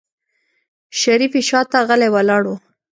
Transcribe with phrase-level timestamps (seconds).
[0.99, 2.51] شريف يې شاته غلی ولاړ و.